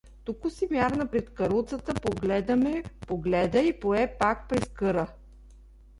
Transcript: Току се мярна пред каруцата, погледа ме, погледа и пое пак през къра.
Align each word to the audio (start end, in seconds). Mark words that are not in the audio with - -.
Току 0.25 0.49
се 0.49 0.67
мярна 0.71 1.07
пред 1.07 1.29
каруцата, 1.33 1.93
погледа 1.93 2.55
ме, 2.55 2.83
погледа 3.07 3.59
и 3.59 3.79
пое 3.79 4.15
пак 4.19 4.49
през 4.49 4.69
къра. 4.69 5.07